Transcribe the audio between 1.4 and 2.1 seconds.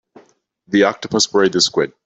the squid.